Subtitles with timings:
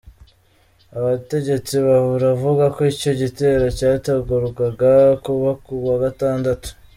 [0.97, 4.91] Abategetsi baravuga ko icyo gitero cyategurwaga
[5.23, 6.69] kuba ku wa gatandatu.